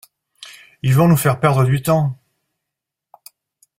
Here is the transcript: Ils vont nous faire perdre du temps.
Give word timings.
Ils 0.81 0.95
vont 0.95 1.07
nous 1.07 1.15
faire 1.15 1.39
perdre 1.39 1.63
du 1.63 1.83
temps. 1.83 2.19